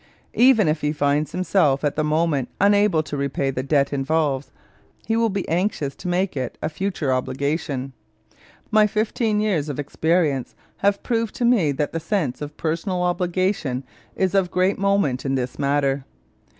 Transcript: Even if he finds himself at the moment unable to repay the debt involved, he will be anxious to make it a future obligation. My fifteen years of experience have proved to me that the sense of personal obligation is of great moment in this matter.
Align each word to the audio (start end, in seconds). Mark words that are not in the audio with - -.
Even 0.33 0.67
if 0.67 0.81
he 0.81 0.91
finds 0.91 1.31
himself 1.31 1.83
at 1.83 1.95
the 1.95 2.03
moment 2.03 2.49
unable 2.59 3.03
to 3.03 3.15
repay 3.15 3.51
the 3.51 3.61
debt 3.61 3.93
involved, 3.93 4.49
he 5.05 5.15
will 5.15 5.29
be 5.29 5.47
anxious 5.47 5.95
to 5.95 6.07
make 6.07 6.35
it 6.35 6.57
a 6.59 6.69
future 6.69 7.13
obligation. 7.13 7.93
My 8.71 8.87
fifteen 8.87 9.39
years 9.39 9.69
of 9.69 9.77
experience 9.77 10.55
have 10.77 11.03
proved 11.03 11.35
to 11.35 11.45
me 11.45 11.71
that 11.73 11.93
the 11.93 11.99
sense 11.99 12.41
of 12.41 12.57
personal 12.57 13.03
obligation 13.03 13.83
is 14.15 14.33
of 14.33 14.49
great 14.49 14.79
moment 14.79 15.23
in 15.23 15.35
this 15.35 15.59
matter. 15.59 16.03